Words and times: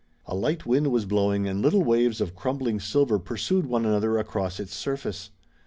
A 0.25 0.33
light 0.33 0.65
wind 0.65 0.91
was 0.91 1.05
blowing, 1.05 1.47
and 1.47 1.61
little 1.61 1.83
waves 1.83 2.19
of 2.21 2.35
crumbling 2.35 2.79
silver 2.79 3.19
pursued 3.19 3.67
one 3.67 3.85
another 3.85 4.17
across 4.17 4.59
its 4.59 4.73
surface. 4.73 5.29